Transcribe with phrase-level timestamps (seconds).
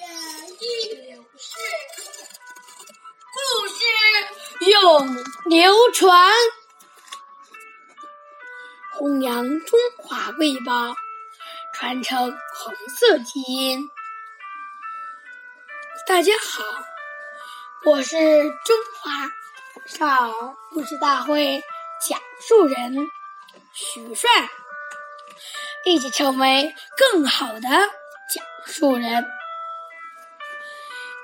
[0.00, 0.06] 这
[0.64, 1.58] 一流是
[3.34, 6.32] 故事永流传
[8.94, 10.96] 弘扬中华味道
[11.74, 12.18] 传承
[12.54, 13.90] 红色基因
[16.06, 16.62] 大家好
[17.84, 18.16] 我是
[18.64, 19.30] 中华
[19.84, 21.62] 少儿故事大会
[22.08, 23.06] 讲述人
[23.74, 24.30] 许帅
[25.84, 29.39] 一起成为更好的讲述人。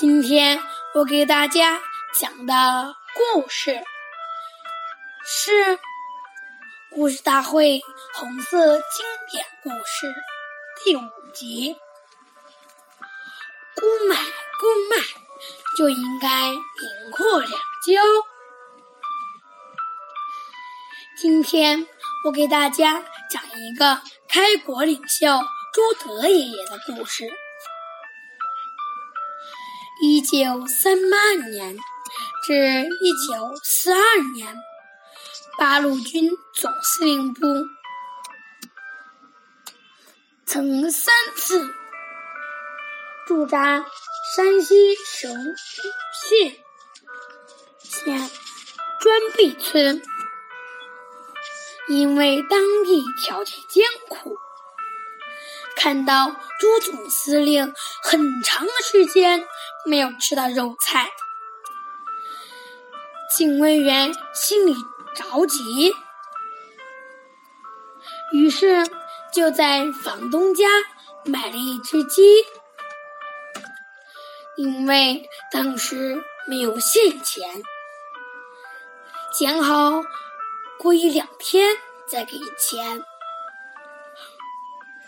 [0.00, 0.60] 今天
[0.94, 1.80] 我给大家
[2.14, 2.94] 讲的
[3.34, 3.76] 故事
[5.26, 5.50] 是
[6.94, 7.80] 《故事大会
[8.14, 10.06] 红色经典故事》
[10.84, 11.76] 第五集。
[13.74, 15.04] 公买公卖
[15.76, 18.00] 就应该银货两交。
[21.20, 21.88] 今天
[22.24, 25.26] 我给大家讲一个开国领袖
[25.74, 27.47] 朱德爷爷的故事。
[30.00, 31.76] 一九三八年
[32.46, 34.00] 至一九四二
[34.32, 34.56] 年，
[35.58, 37.40] 八路军总司令部
[40.46, 41.74] 曾三次
[43.26, 43.84] 驻扎
[44.36, 45.32] 山西省
[46.12, 46.56] 县
[47.82, 48.30] 县
[49.00, 50.00] 砖壁村，
[51.88, 54.36] 因为当地条件艰苦。
[55.76, 57.72] 看到朱总司令
[58.02, 59.44] 很长时间
[59.88, 61.08] 没有吃到肉菜，
[63.34, 64.74] 警卫员心里
[65.16, 65.94] 着急，
[68.32, 68.86] 于是
[69.32, 70.66] 就在房东家
[71.24, 72.22] 买了一只鸡。
[74.58, 77.62] 因为当时没有现钱，
[79.38, 80.02] 讲好
[80.78, 83.02] 过一两天再给钱。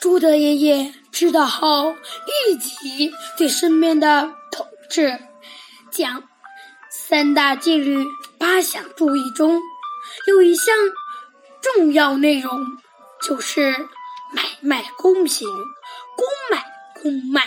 [0.00, 4.34] 朱德爷爷知道后，立即对身边的
[4.90, 5.18] 这
[5.90, 6.28] 讲
[6.90, 8.04] ：“三大纪律
[8.38, 9.60] 八项注意中，
[10.26, 10.74] 有一项
[11.60, 12.78] 重要内容，
[13.22, 13.88] 就是
[14.32, 16.64] 买卖公平，公买
[17.02, 17.46] 公卖，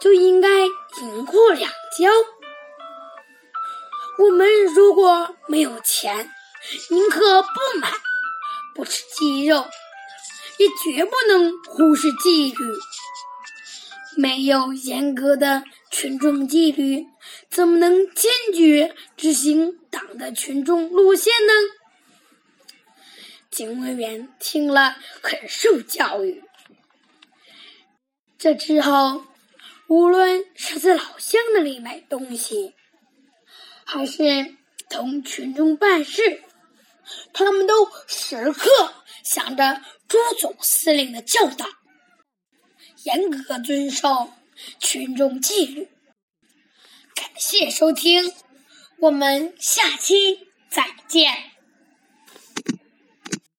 [0.00, 0.48] 就应该
[1.02, 2.10] 银货两交。
[4.18, 6.30] 我们如果没有钱，
[6.90, 7.48] 宁可不
[7.80, 7.92] 买，
[8.74, 9.66] 不吃鸡肉。”
[10.58, 12.64] 也绝不能忽视纪律。
[14.16, 15.62] 没有严格的
[15.98, 17.06] 群众纪律，
[17.48, 21.54] 怎么能坚决执行党的群众路线呢？
[23.50, 26.44] 警卫员听了很受教育。
[28.36, 29.24] 这之后，
[29.88, 32.74] 无论是在老乡那里买东西，
[33.86, 34.54] 还是
[34.90, 36.42] 同群众办事，
[37.32, 38.68] 他们都时刻
[39.24, 39.80] 想着。
[40.06, 41.66] 朱总司令的教导，
[43.04, 44.30] 严格遵守
[44.78, 45.88] 群众纪律。
[47.48, 48.32] 谢收听，
[48.98, 51.55] 我们下期再见。